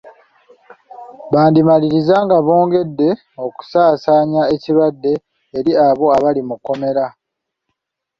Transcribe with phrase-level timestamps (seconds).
[1.33, 3.09] Bandimaliriza nga bongedde
[3.45, 5.13] okusaasaanya ekirwadde
[5.57, 7.05] eri abo abali mu kkomera.